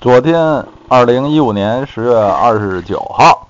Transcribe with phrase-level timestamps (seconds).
[0.00, 3.48] 昨天，二零一五年十月二十九号，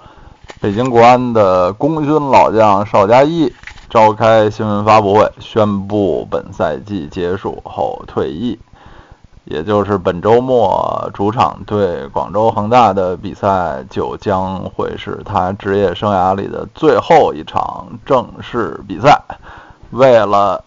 [0.62, 3.52] 北京国安的功勋老将邵佳一
[3.90, 8.58] 召开新闻发布会，宣布本赛季结束后退役，
[9.44, 19.20] 也就是本周末主场对广州恒大的比赛就将会是他职业生涯里的最后一场正式比赛。
[19.90, 20.64] 为了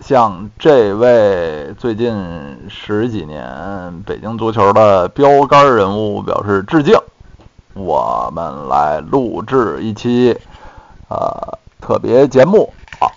[0.00, 6.98] 向这位最近十几年北京足球的标杆人物表示致敬，
[7.74, 10.38] 我们来录制一期
[11.08, 13.10] 呃特别节目啊。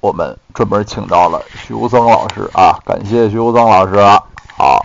[0.00, 4.00] 我们专门请到了徐无僧老师啊，感谢徐无僧老师。
[4.56, 4.84] 好，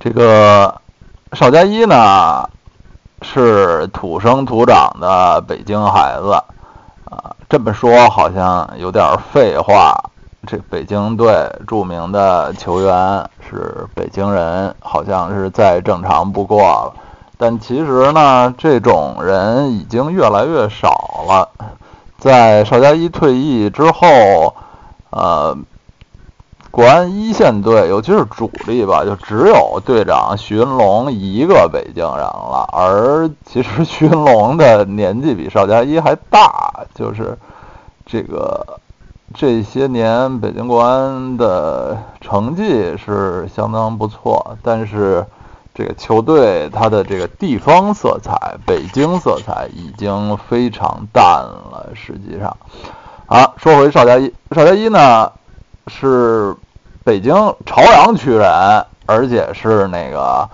[0.00, 0.80] 这个
[1.34, 2.48] 邵佳一呢
[3.20, 6.42] 是土生土长的北京孩子。
[7.12, 9.94] 啊，这么说好像有点废话。
[10.46, 16.94] 这北京队著名的球员是北京人，好像是再正常不过了。
[17.36, 21.48] 但其实呢，这种人已经越来越少了。
[22.18, 24.54] 在邵佳一退役之后，
[25.10, 25.56] 呃。
[26.72, 32.66] 国安一线队，尤其是主力吧，就只有队长徐云龙一个北京人了。
[32.72, 37.38] 而其实徐云龙的年纪比邵佳一还大，就是
[38.06, 38.78] 这个
[39.34, 45.26] 这些年北京国安的成绩是相当不错，但是
[45.74, 51.90] 这个球队它的这个地方色彩、北京色彩已经非常淡了。
[51.92, 52.56] 实际上，
[53.26, 55.30] 啊，说回邵佳一，邵佳一呢？
[55.88, 56.54] 是
[57.04, 57.34] 北京
[57.66, 60.48] 朝阳区人，而且是那个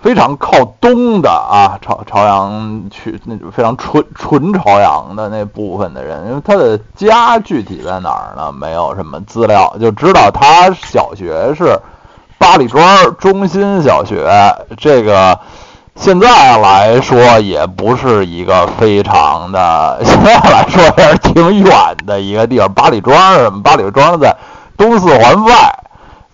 [0.00, 6.28] 非常靠东的啊，朝朝阳区那种非常纯纯朝阳的那部分的人。
[6.28, 8.52] 因为他的家具体在哪儿呢？
[8.52, 11.80] 没有什么资料，就知道他小学是
[12.38, 14.30] 八里庄中心小学。
[14.76, 15.40] 这个
[15.96, 21.74] 现在来说也不是一个非常的， 现在来说也是挺远
[22.06, 22.72] 的一个地方。
[22.72, 23.60] 八里庄什么？
[23.64, 24.36] 八里庄在。
[24.78, 25.52] 东四环外，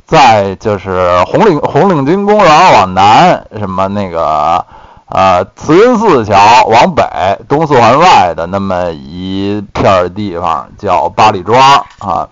[0.06, 4.62] 在就是红领红领巾公园往南，什么那个
[5.08, 7.02] 呃慈云寺桥往北，
[7.48, 11.58] 东四环外的那么一片地方叫八里庄
[11.98, 12.28] 啊。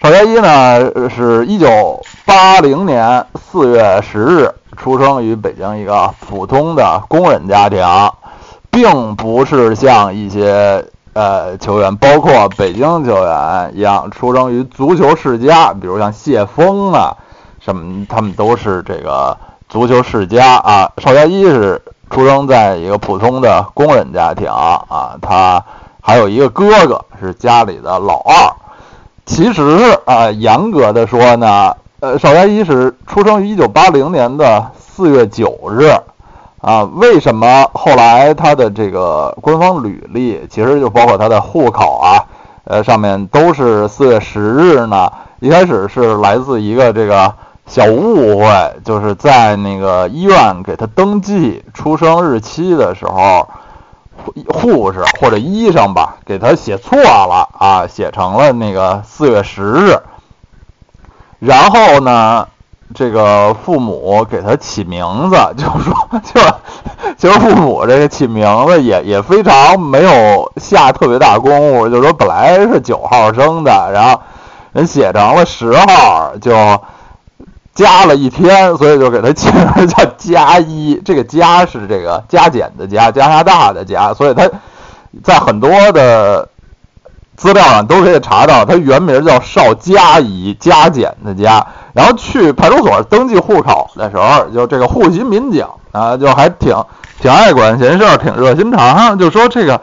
[0.00, 7.86] 邵佳一呢，是一九八零年四月十日出生于北京一个普通的工人家庭，
[8.70, 10.86] 并不是像一些。
[11.14, 17.16] 呃，球员包括北京球员一样，出生于足球世家，比如像谢峰啊，
[17.60, 19.36] 什么他们都是这个
[19.68, 20.90] 足球世家啊。
[20.98, 21.80] 邵佳一是
[22.10, 25.64] 出生在一个普通的工人家庭啊，他
[26.00, 28.52] 还有一个哥哥是家里的老二。
[29.24, 29.62] 其实
[30.06, 35.94] 啊，严格的说呢，呃，邵佳一是出生于一九八零年的四月九日。
[36.64, 42.24] 啊，为什么后来他的这个官方履历，其实就包括他的户口啊，
[42.64, 45.12] 呃，上面都是四月十日呢？
[45.40, 47.34] 一开始是来自一个这个
[47.66, 53.46] 小误会，就是在那个医院给他登记出生日期的时候，
[54.48, 59.98] 护士或者医生吧，给他写错了啊，写成了那个四月十日，
[61.40, 62.48] 然后呢？
[62.94, 66.54] 这个父母给他起名字， 就是说，就是
[67.18, 74.20] 其实父母这个起名字也也非常没有下特别大功夫，就是说本来是九号生的，然后
[74.72, 76.80] 人写成了十号，就
[77.74, 81.00] 加了一天，所以就给他起名叫加一。
[81.04, 84.48] 这个加是这个加减的加，加拿大的加，所以他
[85.22, 86.48] 在很多的。
[87.36, 91.66] 资料上都可以查到，他原名叫邵佳怡，加减的加。
[91.92, 96.74] 然后去派出所登记户口的时候，就这个户籍民警啊，就还挺
[97.20, 99.80] 挺爱管闲事儿，挺热心肠，就说这个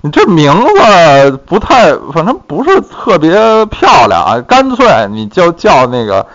[0.00, 3.30] 你这名字不太，反正不是特别
[3.66, 6.26] 漂亮啊，干脆你就叫那个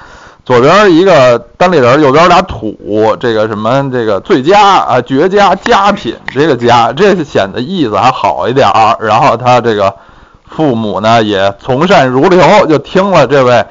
[0.45, 8.97] 左边一个单立人，右边俩土，这个什么这个最佳啊，绝佳佳品，这个佳，这显得意思还好一点儿。
[8.99, 9.95] 然后他这个。
[10.55, 13.65] 父母呢也从善如流，就听了这位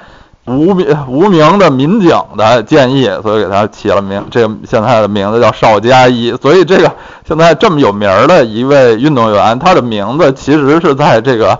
[0.46, 6.34] 无名无名的民警的建议，所以给他起了名，这个现在的名字叫邵佳一。
[6.40, 6.90] 所以这个
[7.28, 11.58] 现在这么有名的一位运动员，他的名字其实是在这个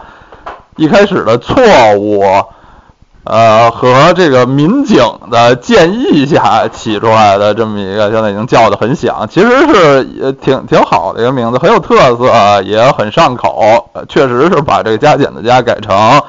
[0.77, 1.63] 一开始的错
[1.97, 2.25] 误。
[3.23, 4.99] 呃，和这个民警
[5.31, 13.91] 的建议下起出来的这么一个，现在已经叫的很响，其实是也挺挺好的一个名字，很有特色，也很上口。
[14.09, 16.23] 确实是把这个加减的加改成，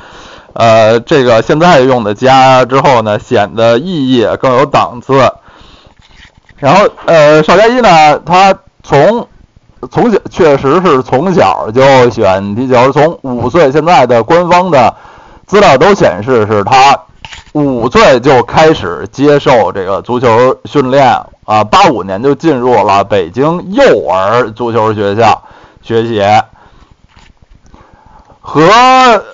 [0.53, 5.31] 呃，这个现在用的加之后呢，显得意义更有档次。
[6.57, 8.53] 然后，呃，邵佳一呢，他
[8.83, 9.27] 从
[9.89, 14.93] 从小确实是从小就喜欢踢球，从五岁，现在的官方的
[15.51, 16.97] 资料都显示是他
[17.51, 21.05] 五岁就开始接受这个足球训练
[21.43, 25.43] 啊，八五年就进入了北京幼儿足球学校
[25.81, 26.23] 学习。
[28.39, 28.61] 和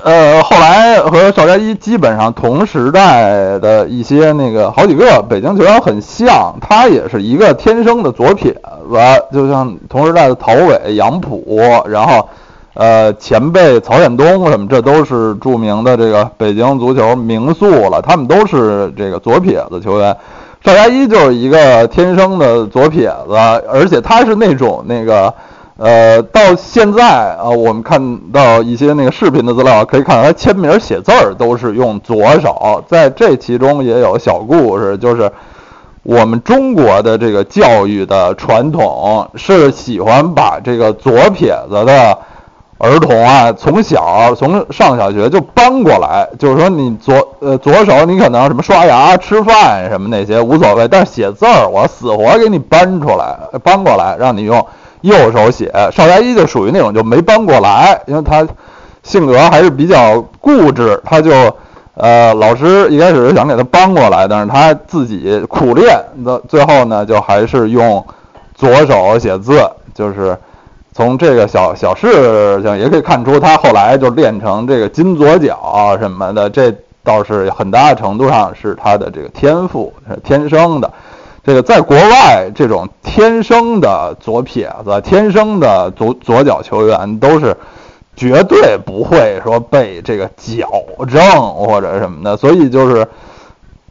[0.03, 8.97] 呃后来和邵佳一基本上同时代的一些那个好几个北京球员很像，他也是一个天生的左撇子，
[9.31, 12.27] 就像同时代的陶伟、杨浦，然后
[12.77, 20.15] 呃前辈曹远东什么，这都是著名的这个北京足球名宿了，他们都是这个左撇子球员。
[20.63, 23.35] 邵佳一就是一个天生的左撇子，
[23.69, 25.33] 而且他是那种那个。
[25.79, 32.83] 呃，到现在啊，我们看到一些那个视频的资料，可以看到他签名写字儿都是用左手。
[32.87, 35.31] 在这其中也有小故事，就是
[36.01, 42.17] 我们中国的这个教育的传统是喜欢把这个左撇子的
[42.77, 54.65] 儿童啊，从小从上小学就搬过来，就是说你左呃左手你可能什么刷牙、吃饭什么那些无所谓，但是写字儿我死活给你搬出来，搬过来让你用。
[55.01, 58.45] 右手写，邵佳一就属于那种就没搬过来，因为他
[59.03, 61.31] 性格还是比较固执，他就
[61.93, 68.03] 呃老师一开始是想给他搬过来，但是他自己苦练，那最后呢就还是用
[68.55, 69.61] 左手写字，
[69.93, 70.35] 就是
[70.97, 76.73] 从这个小小事情也可以看出，他后来就练成这个金左脚什么的，这
[77.03, 80.91] 倒是很大程度上是他的这个天赋，是天生的。
[81.43, 87.55] 这个在国外，这种天生的左撇子、天生的左左脚球员都是
[88.15, 90.67] 绝对不会说被这个矫
[91.07, 91.21] 正
[91.53, 93.07] 或者什么的，所以就是，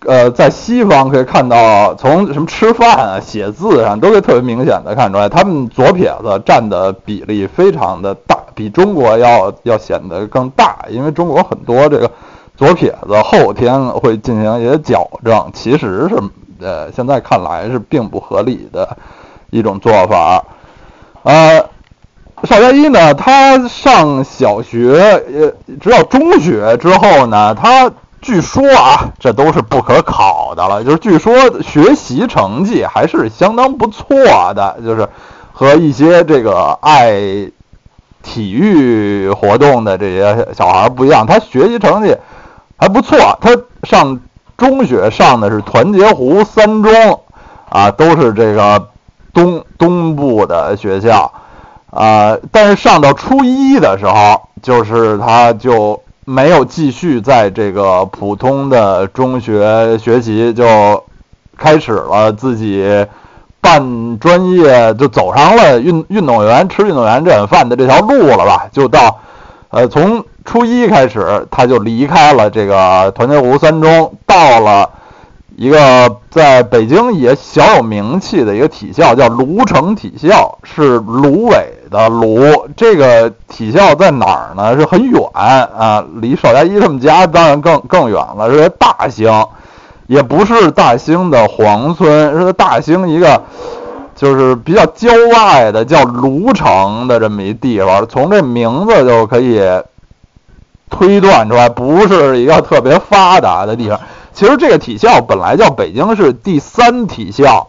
[0.07, 12.11] 呃，在西方可以看到，从什么吃饭啊、写字上都可以特别明显的看出来，他们左撇子占的比例非常的大，比中国要要显得更大，因为中国很多这个
[12.57, 16.17] 左撇子后天会进行一些矫正，其实是。
[16.59, 18.97] 呃，现在看来是并不合理的
[19.51, 20.43] 一种做法。
[21.23, 21.61] 呃，
[22.45, 27.91] 邵佳一呢，他上小学，呃，直到中学之后呢，他
[28.27, 34.15] 据说啊，这都是不可考的了，就是据说学习成绩还是相当不错
[34.55, 35.09] 的，就是
[35.53, 37.13] 和一些这个爱
[38.23, 42.17] 体育活动的这些小孩不一样，他学习成绩
[42.77, 43.51] 还不错，他
[43.85, 44.21] 上。
[44.57, 47.21] 中学上的是团结湖三中，
[47.69, 48.89] 啊，都是这个
[49.35, 51.31] 东东部的学校，
[51.91, 61.03] 啊，但是上到初一的时候，就是他就没有继续在这个普通的中学学习，就
[61.57, 63.07] 开始了自己
[63.63, 68.67] 办专业，就走上了运运动员吃运动员这碗饭的这条路了吧？
[68.71, 69.21] 就到，
[69.71, 70.23] 呃，从。
[70.49, 74.89] 初一开始，他就离开了这个团结湖三中，到了
[75.59, 82.69] 一个在北京也小有名气的一个体校，叫芦城体校，是芦苇的芦。
[82.77, 84.79] 这个体校在哪儿呢？
[84.79, 89.47] 是很远啊，离邵佳一他们家当然更更远了，是在大兴，
[90.07, 93.43] 也不是大兴的黄村，是在大兴一个
[94.15, 98.07] 就是比较郊外的叫芦城的这么一地方。
[98.07, 99.63] 从这名字就可以。
[100.89, 103.99] 推断出来不是一个特别发达的地方。
[104.37, 107.69] 其实这个体校本来叫北京市第三体校，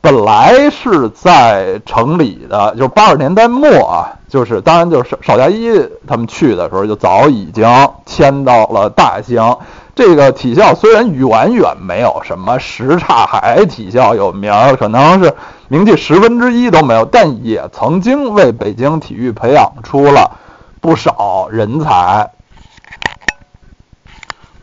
[0.00, 5.68] 本来是在城里的，就是八十年代末啊，就是当然就是邵佳一
[6.06, 7.68] 他们去的时候就早已经
[8.06, 9.58] 迁到了大兴。
[9.94, 15.34] 这个体校虽然远远没有什么什刹海体校有名，可能是
[15.68, 20.30] 名气十分之一都没有，但也曾经为北京体育培养出了
[20.80, 22.30] 不少人才。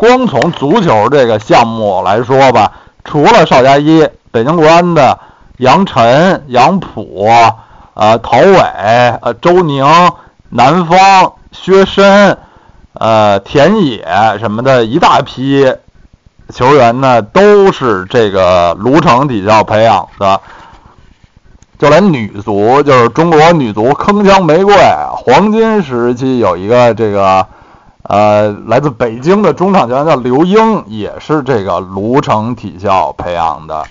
[0.03, 2.73] 光从足球这个项目来说吧，
[3.05, 5.17] 除了邵佳一，北京国安的
[5.59, 7.25] 杨晨、杨浦、
[7.93, 8.57] 呃陶伟、
[9.21, 9.85] 呃周宁、
[10.49, 12.37] 南方、薛申、
[12.95, 14.05] 呃田野
[14.39, 15.73] 什么的一大批
[16.49, 20.41] 球员呢，都是这个卢城体校培养的。
[21.79, 24.75] 就连女足，就是中国女足铿锵玫瑰
[25.15, 27.47] 黄金时期，有一个这个。
[28.03, 33.83] 呃，来自北京的中场球员叫刘英，也是这个芦城体校培养的。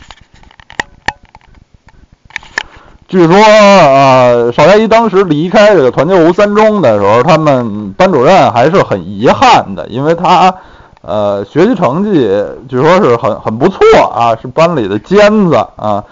[3.09, 10.55] 据说呃，邵佳一当时离开这个团结湖三中的时候，他们班主任还是很遗憾的，因为他
[11.01, 12.31] 呃学习成绩
[12.69, 13.81] 据说是很很不错
[14.15, 16.05] 啊，是班里的尖子啊，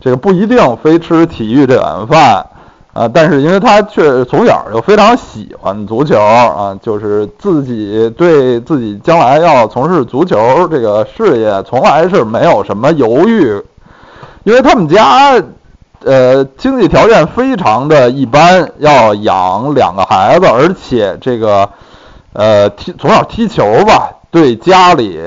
[0.00, 2.46] 这个不一定非吃体育这碗饭。
[2.98, 13.62] 啊，但是因为他却从小就非常喜欢足球啊，就是自己对自己将来要从事足球这个事业，从来是没有什么犹豫。
[14.42, 15.40] 因为他们家，
[16.04, 21.68] 呃，经济条件非常的一般，要养两个孩子，而且这个，
[22.32, 25.20] 呃，踢从小踢球吧，对家里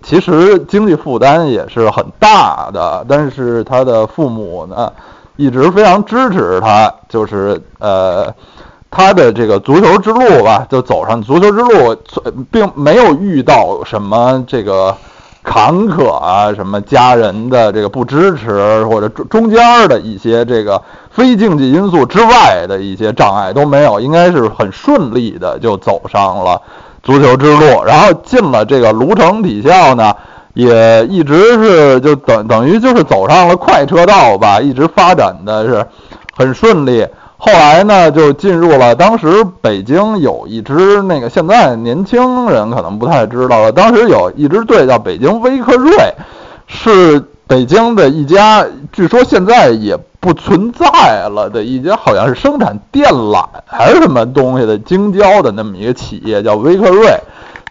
[0.00, 3.04] 其实经济负担也是很大的。
[3.08, 4.92] 但是他的父母呢？
[5.40, 8.30] 一直非常支持他，就是呃，
[8.90, 11.96] 他的这个足球之路吧，就走上足球之路，
[12.50, 14.94] 并没有遇到什么这个
[15.42, 26.60] 坎坷啊，什么家人的这个不支持，或者中间的一些这个非竞技因素之外的一些障碍都没有，应该是很顺利的就走上了
[27.02, 30.14] 足球之路，然后进了这个卢城体校呢。
[30.54, 35.86] 也一直是就等等于就是走上了快车道吧，一直发展的是
[36.36, 37.06] 很顺利。
[37.42, 46.12] 后来呢，就进入了当时北京有一支那个现在年轻人可能不太知道了，当时有一支队叫北京威克瑞，
[46.66, 57.08] 是北京的一家，据说现在也不存在了的一家，好像是生产电缆还是什么东西的京郊的那么一个企业，叫威克瑞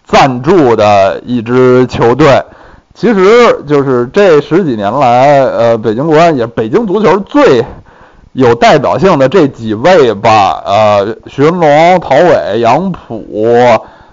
[0.04, 2.42] 赞助的一支球队。
[3.00, 7.64] 其实就是这十几年来，呃，北京国安也北京足球最
[8.34, 13.24] 有代表性的这几位吧，呃，徐文龙、陶伟、杨浦，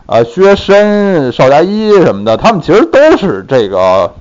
[0.05, 4.13] 呃，薛申、邵佳一什么的，他们其实都是这个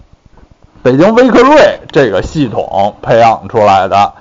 [0.83, 4.15] 北京威克瑞这个系统培养出来的，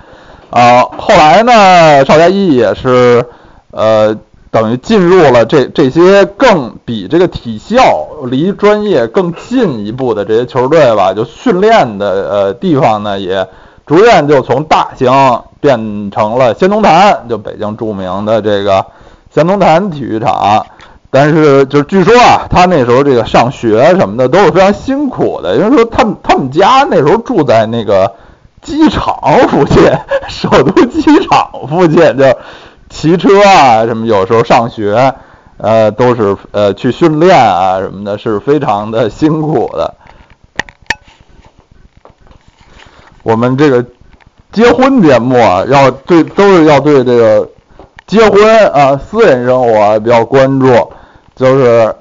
[0.51, 3.25] 啊，后来呢，邵佳一也是，
[3.71, 4.15] 呃。
[4.51, 13.45] 等于进入了这这些更比这个体校离专业更进一步的这些球队吧，就训练的呃地方呢，也
[13.85, 15.11] 逐渐就从大兴
[15.59, 18.85] 变成了仙农坛，就北京著名的这个
[19.29, 20.65] 仙农坛体育场。
[21.11, 28.13] 但是就据说啊，他那时候这个上学什么的都是非常辛苦的，因为说他们他们家那时候住在那个
[28.61, 29.17] 机场
[29.49, 29.83] 附近，
[30.29, 32.25] 首都机场附近就。
[32.95, 35.13] 骑车啊，什么有时候上学，
[35.57, 39.93] 呃，都是呃去训练啊什么的，是非常的辛苦的。
[43.21, 43.85] 我们这个
[44.53, 47.49] 结婚节目啊，要对都是要对这个
[48.07, 50.93] 结婚啊私人生活比较关注。
[51.35, 51.93] 就是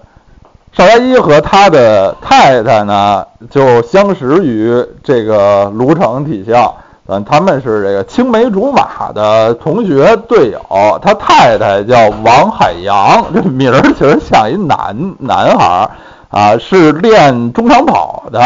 [0.73, 4.73] 邵佳一和他的太太呢，就相识于
[5.03, 6.79] 这个卢城体校。
[7.07, 15.91] 嗯，他们是这个青梅竹马的同学队友，他太太叫王海洋，这名儿其实像一男男孩儿
[16.31, 18.41] 啊，是练中长跑的，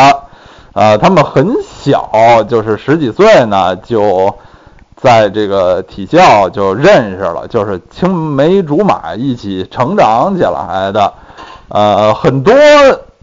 [0.73, 4.35] 啊，他们很小，就是十几岁呢，就
[4.97, 11.13] 在这个体校就认识了，就是青梅竹马一起成长起来的，
[11.69, 12.53] 呃，很多。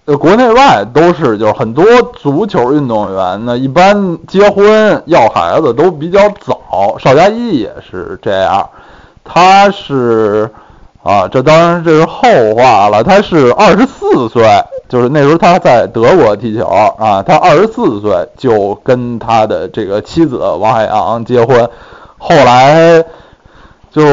[0.05, 1.83] 呃，国内外都是，就是很多
[2.13, 6.95] 足球运动员呢，一般结婚要孩子都比较早。
[6.99, 8.69] 邵佳一也是这样，
[9.23, 10.47] 他是
[11.01, 13.03] 啊，这当然这是后话了。
[13.03, 14.43] 他是二十四岁，
[14.87, 21.67] 就是那时候他在德国踢球啊，他二十四岁就跟他的这个妻子王海洋结婚，
[22.19, 23.03] 后来。
[23.95, 24.03] 就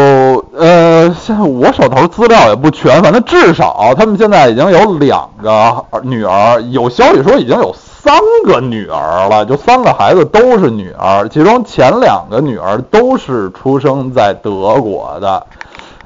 [0.57, 15.47] 呃，现在我手头资料也不全，反正至少他们现在已经有两个女儿，有消息说已经有三个女儿了，就三个孩子都是女儿，其中前两个女儿都是出生在德国的，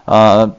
[0.06, 0.50] 呃，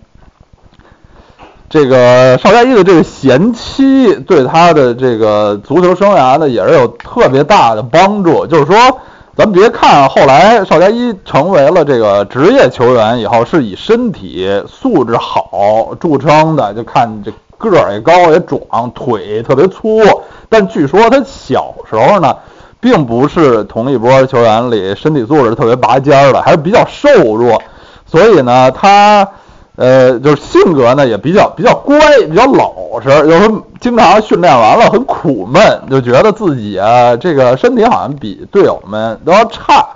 [1.71, 9.00] 这个邵佳一的这个贤妻对他的这个足球生涯呢也是有特别大的帮助，就是说。
[9.38, 20.01] 咱们别看后来邵佳一成为了这个职业球员以后，是以身体素质好著称的，就看这个儿也高也壮，腿特别粗。
[20.50, 22.36] 但据说他小时候呢，
[22.79, 27.62] 并不是同一波球员里身体素质特别拔尖的，还是比较瘦弱。
[28.08, 29.29] 所以呢，他。
[29.77, 33.10] 呃，就是性格呢也比较比较乖，比较老实。
[33.10, 39.88] 有时候经常训练完了很苦闷，就觉得自己啊这个身体好像比队友们都要差。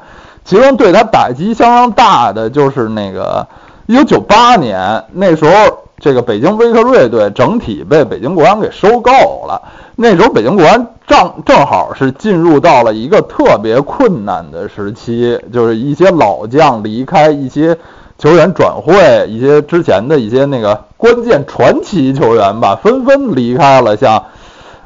[0.45, 3.47] 其中对他打击相当大的就是那个
[3.87, 5.51] 一九九八年那时候，
[5.97, 9.11] 这个北京威克瑞队整体被北京国安给收购
[9.47, 9.61] 了。
[9.95, 17.77] 那时候北京国安正正好是进入到了一个特别困难的时期，就是一些老将离开，一些
[18.21, 24.23] 球员转会，一些之前的一些那个关键传奇球员吧，纷纷离开了，像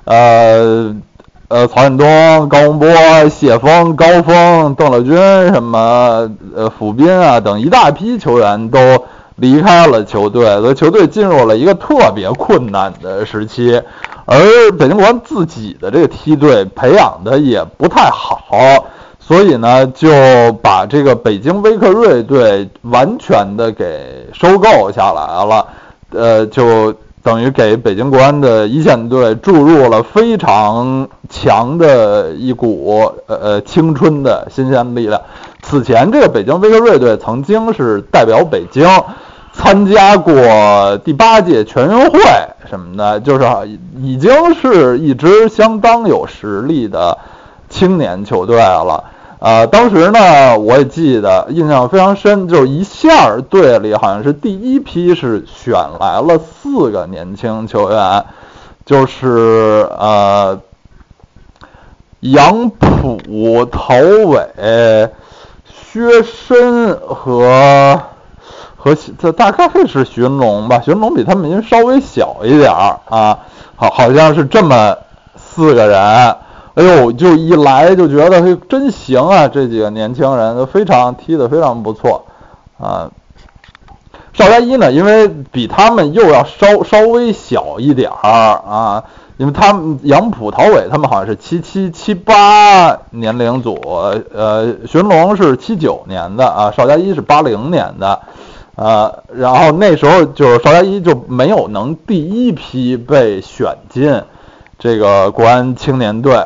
[0.06, 0.96] 呃
[1.50, 2.88] 呃曹远东、高洪波、
[3.30, 5.16] 谢峰、高峰、邓乐军
[5.54, 8.80] 什么呃傅斌啊等一大批球员都。
[9.38, 13.82] 离开了球队，所以球队进入了一个特别困难的时期，
[14.24, 14.40] 而
[14.80, 18.86] 北京国安自己的这个梯队培养的也不太好，
[19.28, 20.08] 所以呢就
[20.62, 25.68] 把这个北京威克瑞队完全的给收购下来了，
[26.12, 35.20] 呃，就等于给北京国安的一线队注入了非常强的一股呃呃青春的新鲜力量。
[35.64, 38.88] 此前这个北京威克瑞队曾经是代表北京。
[39.58, 42.20] 参加过第八届全运会
[42.70, 43.46] 什么的，就是
[44.02, 47.18] 已经是一支相当有实力的
[47.70, 49.06] 青年球队了。
[49.46, 58.26] 呃，当时呢，我也记得印象非常深，就是一下队里好像是第一批是选来了四个年轻球员，
[58.88, 60.60] 就是呃
[62.22, 63.94] 杨浦、陶
[64.26, 65.12] 伟、
[65.68, 68.02] 薛申和。
[68.76, 73.40] 和这大概是徐云龙吧，徐云龙比他们因为稍微小一点儿啊，
[73.76, 74.98] 好好像是这么
[75.36, 76.36] 四个人，
[76.76, 82.26] 哎呦，就一来就觉得嘿真行啊，这几个年轻人都非常踢得非常不错
[82.78, 83.10] 啊。
[84.34, 89.06] 邵佳一呢，因为比他们又要稍稍微小一点儿啊，
[89.38, 93.80] 因为他们杨浦、陶伟他们好像是七七七八年龄组，
[94.34, 98.20] 呃，寻龙是七九年的啊，邵佳一是八零年的。
[98.76, 104.22] 呃，然后那时候就是邵佳一就没有能第一批被选进
[104.78, 106.46] 这个国安青年队，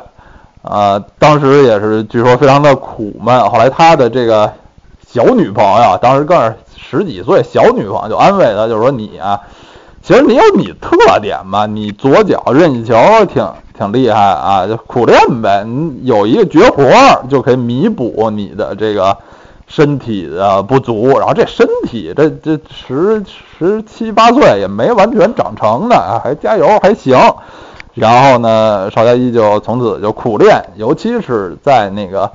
[0.70, 3.50] 啊，当时也是据说非常的苦闷。
[3.50, 4.54] 后来他的这个
[5.08, 9.42] 小女朋友，当时更是十几岁小女朋友，就安慰他，就说你啊，
[10.04, 12.96] 其实你有你特点嘛，你左脚任意球
[13.26, 13.46] 挺
[13.78, 16.84] 挺厉害啊，就苦练呗，你有一个绝活
[17.30, 19.18] 就可以弥补你的这个。
[19.72, 23.24] 身体的不足，然后这身体这这十
[23.60, 27.16] 十七八岁也没完全长成呢，还加油还行。
[27.94, 32.32] 然后呢，邵佳一就从此就苦练，尤其是在那个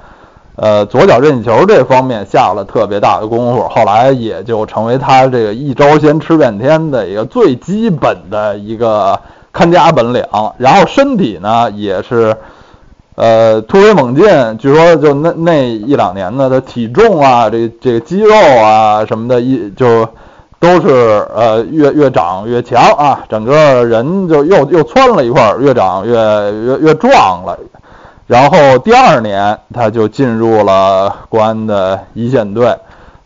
[0.56, 3.68] 呃左脚任意球这方面下了特别大的功夫。
[3.68, 9.18] 后来也就成为他这个一招鲜吃遍天的一个最基本的一个
[9.52, 10.24] 看家本领。
[10.58, 12.36] 然后身体呢也是。
[13.16, 14.24] 呃，突飞猛进，
[14.58, 20.08] 据说就那那一两年呢，他体重啊，这这个肌肉啊什么的，一就
[20.64, 27.59] 都是呃越越长越强啊，整个人就又又窜了一块，越长越越越壮了。
[28.27, 32.74] 然后第二年他就进入了国安的一线队，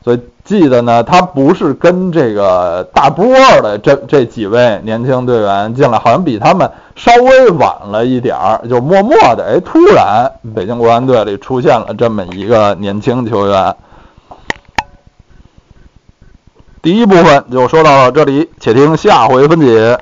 [0.03, 0.21] 所以。
[0.49, 3.27] 记得呢，他不是跟这个大波
[3.61, 13.77] 的这这几位年轻队员进来，好像比他们稍微晚了一点儿，就默默的，哎，突然北京国安队里出现了这么一个年轻球员。
[16.81, 19.99] 第一部分就说到了这里，且听下回分解。